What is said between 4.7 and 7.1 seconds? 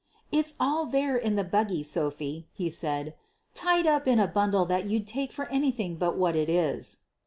you'd take for anything but what it is.